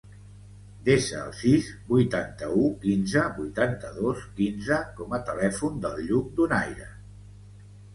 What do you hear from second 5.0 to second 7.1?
com a telèfon del Lluc Donaire.